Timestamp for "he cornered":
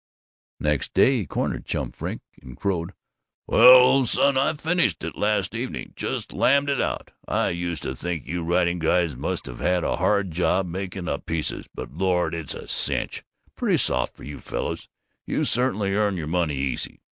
1.19-1.63